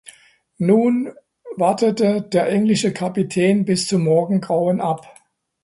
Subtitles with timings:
[0.57, 1.13] Nun
[1.57, 5.05] wartete der englische Kapitän bis zum Morgengrauen ab.